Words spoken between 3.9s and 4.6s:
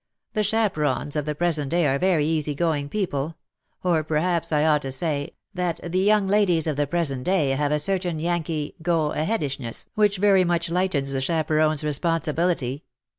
perhaps